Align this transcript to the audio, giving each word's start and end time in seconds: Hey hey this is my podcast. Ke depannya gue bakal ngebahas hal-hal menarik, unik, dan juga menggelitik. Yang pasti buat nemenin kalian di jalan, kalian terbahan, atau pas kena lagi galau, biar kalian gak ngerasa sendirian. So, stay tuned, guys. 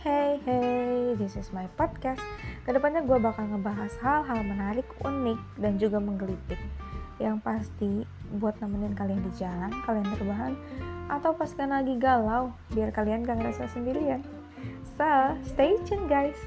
Hey 0.00 0.40
hey 0.48 1.12
this 1.20 1.36
is 1.36 1.52
my 1.52 1.68
podcast. 1.76 2.24
Ke 2.64 2.72
depannya 2.72 3.04
gue 3.04 3.20
bakal 3.20 3.44
ngebahas 3.44 3.92
hal-hal 4.00 4.40
menarik, 4.40 4.88
unik, 5.04 5.36
dan 5.60 5.76
juga 5.76 6.00
menggelitik. 6.00 6.56
Yang 7.20 7.36
pasti 7.44 8.08
buat 8.40 8.56
nemenin 8.64 8.96
kalian 8.96 9.20
di 9.20 9.28
jalan, 9.36 9.68
kalian 9.84 10.08
terbahan, 10.16 10.56
atau 11.12 11.36
pas 11.36 11.52
kena 11.52 11.84
lagi 11.84 12.00
galau, 12.00 12.56
biar 12.72 12.88
kalian 12.88 13.20
gak 13.20 13.36
ngerasa 13.44 13.68
sendirian. 13.68 14.24
So, 14.96 15.36
stay 15.44 15.76
tuned, 15.84 16.08
guys. 16.08 16.40